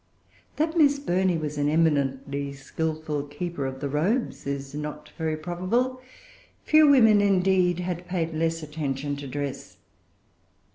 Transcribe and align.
That 0.55 0.75
Miss 0.75 0.97
Burney 0.97 1.37
was 1.37 1.59
an 1.59 1.69
eminently 1.69 2.53
skilful 2.53 3.21
keeper 3.27 3.67
of 3.67 3.81
the 3.81 3.87
robes 3.87 4.47
is 4.47 4.73
not 4.73 5.09
very 5.15 5.37
probable. 5.37 6.01
Few 6.63 6.87
women, 6.87 7.21
indeed, 7.21 7.81
had 7.81 8.07
paid 8.07 8.33
less 8.33 8.63
attention 8.63 9.15
to 9.17 9.27
dress. 9.27 9.77